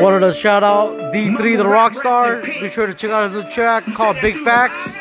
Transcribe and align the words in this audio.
Wanted 0.00 0.20
to 0.20 0.34
shout 0.34 0.62
out 0.62 0.92
D3 1.12 1.56
the 1.56 1.64
Rocstar. 1.64 2.42
Be 2.44 2.68
sure 2.68 2.86
to 2.86 2.92
check 2.92 3.10
out 3.10 3.30
his 3.30 3.44
new 3.44 3.50
track 3.50 3.84
called 3.94 4.18
Big 4.20 4.34
Facts. 4.36 4.94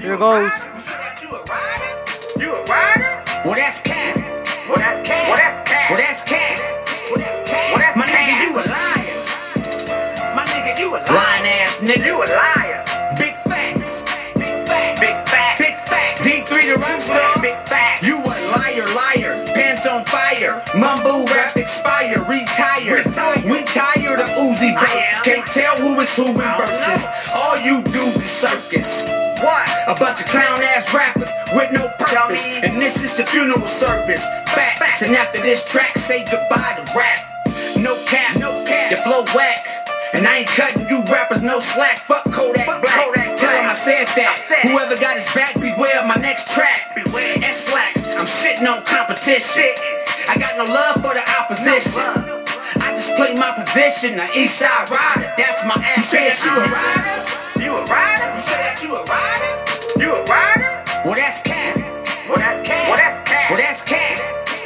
Here 0.00 0.16
goes. 0.16 0.52
You 2.38 2.52
a 2.54 2.62
rider? 2.64 3.24
Well, 3.44 3.54
that's 3.56 3.80
cat. 3.82 4.16
Well, 4.68 4.76
that's 4.76 5.08
cat. 5.08 5.28
Well, 5.28 5.36
that's 5.36 5.68
cat. 5.68 5.90
Well, 5.90 5.98
that's 5.98 6.22
cat. 6.22 6.58
Well, 7.10 7.18
that's 7.18 7.50
cat. 7.50 7.70
Well, 7.72 7.80
that's 7.80 7.98
My 7.98 8.06
nigga, 8.06 8.38
you 8.46 8.52
a 8.54 8.62
liar. 8.70 9.18
My 10.36 10.44
nigga, 10.46 10.78
you 10.78 10.94
a 10.94 11.00
lying 11.12 11.46
ass 11.46 11.76
nigga. 11.78 12.06
You 12.06 12.22
a 12.22 12.26
liar. 12.30 12.84
Big 13.18 13.34
facts. 13.50 14.04
Big 14.34 14.68
facts. 14.68 15.00
Big 15.00 15.28
facts. 15.28 15.60
Big 15.60 15.74
facts. 15.88 16.20
D3 16.20 16.48
the 16.48 16.80
Rocstar. 16.80 17.25
Can't 25.26 25.44
tell 25.48 25.74
who 25.78 25.98
is 25.98 26.14
who 26.14 26.22
in 26.22 26.36
verses. 26.36 27.02
All 27.34 27.58
you 27.58 27.82
do 27.82 27.98
is 28.14 28.30
circus. 28.30 29.10
What? 29.42 29.66
A 29.88 29.94
bunch 29.98 30.20
of 30.20 30.26
clown 30.26 30.62
ass 30.62 30.94
rappers 30.94 31.28
with 31.52 31.72
no 31.72 31.88
purpose. 31.98 32.38
And 32.62 32.80
this 32.80 32.94
is 33.02 33.16
the 33.16 33.26
funeral 33.26 33.66
service. 33.66 34.22
Facts. 34.54 35.02
And 35.02 35.16
after 35.16 35.42
this 35.42 35.64
track, 35.64 35.98
say 35.98 36.24
goodbye 36.30 36.78
to 36.78 36.96
rap. 36.96 37.18
No 37.76 38.00
cap, 38.04 38.38
no 38.38 38.64
cap. 38.66 38.92
Your 38.92 39.00
flow 39.02 39.24
whack. 39.34 39.58
And 40.14 40.28
I 40.28 40.46
ain't 40.46 40.46
cutting 40.46 40.88
you 40.88 41.02
rappers 41.10 41.42
no 41.42 41.58
slack. 41.58 41.98
Fuck 41.98 42.30
Kodak 42.30 42.80
Black. 42.80 43.36
Tell 43.36 43.50
him 43.50 43.66
I 43.66 43.74
said 43.82 44.06
that. 44.14 44.38
Whoever 44.62 44.94
got 44.94 45.18
his 45.18 45.26
back, 45.34 45.54
beware 45.54 45.98
of 45.98 46.06
my 46.06 46.22
next 46.22 46.52
track. 46.52 46.94
Beware. 46.94 47.34
S 47.42 47.66
slacks. 47.66 48.14
I'm 48.14 48.28
sitting 48.28 48.68
on 48.68 48.84
competition. 48.84 49.74
I 50.28 50.38
got 50.38 50.56
no 50.56 50.72
love 50.72 51.02
for 51.02 51.14
the 51.18 51.26
opposition. 51.34 52.46
I 52.78 52.94
just 52.94 53.10
play 53.16 53.34
my 53.34 53.50
position. 53.50 53.65
The 53.76 54.30
East 54.34 54.56
Side 54.56 54.88
Rider. 54.88 55.34
That's 55.36 55.60
my 55.68 55.76
ambition. 55.76 56.48
You 56.48 56.56
a 56.56 56.72
rider? 56.72 57.60
You 57.60 57.76
a 57.76 57.84
rider? 57.84 58.32
You 58.32 58.40
say 58.40 58.56
that 58.64 58.80
you 58.80 58.96
a 58.96 59.04
rider? 59.04 59.52
You 60.00 60.16
a 60.16 60.24
rider? 60.24 60.80
Well, 61.04 61.12
that's 61.12 61.44
cat. 61.44 61.76
Well, 62.24 62.40
that's 62.40 62.64
cat. 62.64 62.88
Well, 62.88 62.96
that's 62.96 63.20
cat. 63.28 63.52
Well, 63.52 63.60
that's 63.60 63.82
cat. 63.84 64.16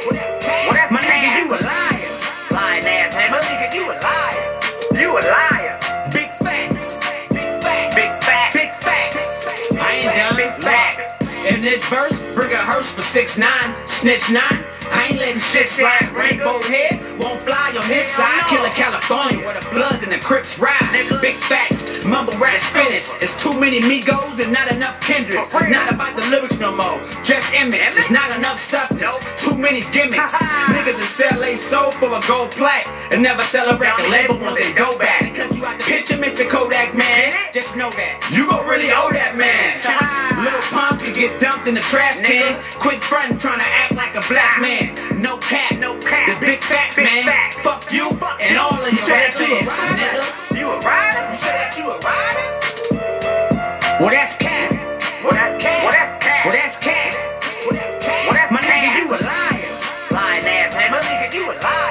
Well, 0.07 0.15
that's 0.15 0.39
cat. 0.39 0.63
Well, 0.63 0.75
that's 0.79 0.93
My 0.95 1.03
nigga, 1.03 1.43
you 1.43 1.51
a 1.51 1.59
liar. 1.59 2.07
Lying 2.55 2.87
ass 2.87 3.11
nigga. 3.11 3.35
My 3.35 3.43
nigga, 3.43 3.67
you 3.75 3.83
a 3.91 3.95
liar. 3.99 4.47
You 4.95 5.09
a 5.11 5.21
liar. 5.27 5.75
Big 6.15 6.31
facts. 6.39 6.95
Big 7.35 7.51
facts. 7.59 7.95
Big 7.99 8.11
facts. 8.23 8.55
Big 8.55 8.71
facts. 8.79 9.75
I 9.75 9.99
ain't 9.99 10.07
done. 10.07 10.39
Big 10.39 10.55
facts. 10.63 11.51
In 11.51 11.59
this 11.59 11.83
verse, 11.91 12.15
bring 12.31 12.55
a 12.55 12.63
hearse 12.63 12.89
for 12.89 13.03
six 13.11 13.37
nine, 13.37 13.75
snitch 13.85 14.31
nine. 14.31 14.70
I 14.91 15.07
ain't 15.09 15.19
letting 15.19 15.41
shit 15.41 15.67
slide. 15.67 16.11
Rainbow 16.13 16.61
head 16.63 16.99
won't 17.19 17.39
fly 17.41 17.73
on 17.75 17.85
his 17.87 18.05
side. 18.13 18.43
Killer 18.47 18.69
California 18.69 19.39
where 19.45 19.59
the 19.59 19.65
Bloods 19.71 20.03
and 20.03 20.11
the 20.11 20.19
Crips 20.19 20.59
ride. 20.59 20.79
Big 21.21 21.35
facts, 21.35 22.05
mumble 22.05 22.37
rap's 22.37 22.65
finished. 22.69 23.11
It's 23.21 23.35
too 23.41 23.53
many 23.59 23.79
Migos 23.79 24.39
and 24.41 24.51
not 24.51 24.71
enough 24.71 24.99
Kendricks. 25.01 25.51
Not 25.53 25.93
about 25.93 26.15
the 26.15 26.23
lyrics 26.29 26.59
no 26.59 26.75
more, 26.75 26.99
just 27.23 27.51
image. 27.53 27.95
It's 27.95 28.09
not 28.09 28.35
enough 28.35 28.59
substance, 28.59 29.17
too 29.37 29.57
many 29.57 29.81
gimmicks. 29.91 30.33
Niggas 30.73 30.97
that 30.97 31.11
sell 31.17 31.39
they 31.39 31.57
soul 31.57 31.91
for 31.91 32.11
a 32.13 32.21
gold 32.27 32.51
plaque 32.51 32.87
and 33.11 33.21
never 33.21 33.43
sell 33.43 33.67
a 33.69 33.77
record 33.77 34.09
label 34.09 34.37
once 34.39 34.59
they 34.61 34.73
go 34.73 34.97
back. 34.97 35.33
Cut 35.35 35.55
you 35.55 35.65
out 35.65 35.77
the 35.77 35.83
Picture 35.83 36.17
Mr. 36.17 36.47
Kodak 36.49 36.95
man, 36.95 37.33
just 37.53 37.75
know 37.77 37.89
that 37.91 38.19
you 38.31 38.47
gon' 38.49 38.67
really 38.67 38.91
owe 38.91 39.11
that 39.11 39.37
man. 39.37 39.73
Little 40.43 40.61
punk 40.73 41.01
could 41.01 41.13
get 41.13 41.39
dumped 41.39 41.67
in 41.67 41.73
the 41.75 41.81
trash 41.81 42.19
can. 42.19 42.61
Quit 42.79 43.03
frontin' 43.03 43.37
trying 43.37 43.59
to 43.59 43.65
act 43.65 43.80
like 43.95 44.15
a 44.15 44.21
black 44.27 44.59
man. 44.61 44.95
No 45.21 45.37
cap, 45.37 45.77
no 45.77 45.97
cap. 45.99 46.29
It's 46.29 46.39
big 46.39 46.63
facts, 46.63 46.97
man. 46.97 47.23
Fuck 47.63 47.91
you 47.91 48.09
and 48.41 48.57
all 48.57 48.73
of 48.73 48.93
your 48.93 49.07
rap 49.07 49.33
fans, 49.33 49.67
nigga. 49.67 50.57
You 50.57 50.69
a 50.71 50.79
rider? 50.79 51.29
You 51.29 51.37
say 51.37 51.53
that 51.53 51.75
you 51.77 51.89
a 51.91 51.97
rider? 51.99 52.61
Well, 53.99 54.09
that's 54.09 54.35
cap. 54.37 54.71
Well, 55.23 55.31
that's 55.31 55.61
cap. 55.63 55.83
Well, 55.83 55.91
that's 55.91 56.23
cap. 56.23 56.45
Well, 56.45 56.53
that's 56.53 56.77
cap. 56.77 57.13
Well, 57.65 57.75
that's 57.75 58.03
cap. 58.03 58.25
Well, 58.25 58.33
that's 58.33 58.51
My 58.51 58.59
nigga, 58.59 58.97
you 58.97 59.05
a 59.09 59.17
liar. 59.21 59.71
Lying 60.11 60.45
ass 60.45 60.75
nigga. 60.75 60.91
My 60.91 60.99
nigga, 60.99 61.33
you 61.33 61.51
a 61.51 61.53
liar. 61.61 61.90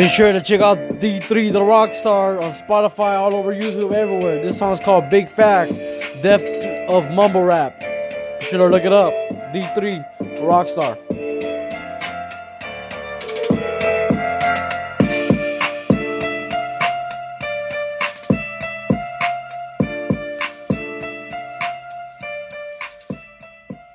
Be 0.00 0.08
sure 0.08 0.32
to 0.32 0.40
check 0.40 0.62
out 0.62 0.78
D3 0.78 1.52
the 1.52 1.60
Rocstar 1.60 2.40
on 2.40 2.52
Spotify, 2.54 3.18
all 3.18 3.34
over 3.34 3.54
YouTube, 3.54 3.92
everywhere. 3.92 4.42
This 4.42 4.56
song 4.56 4.72
is 4.72 4.80
called 4.80 5.10
Big 5.10 5.28
Facts, 5.28 5.82
Death 6.22 6.40
of 6.88 7.10
Mumble 7.10 7.44
Rap. 7.44 7.82
Sure 8.40 8.60
to 8.60 8.66
look 8.68 8.86
it 8.86 8.94
up. 8.94 9.12
D3 9.52 10.18
the 10.20 10.40
Rocstar. 10.40 11.09